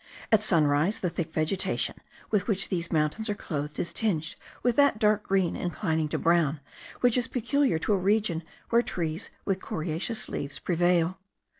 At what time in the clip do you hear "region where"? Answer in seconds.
7.97-8.81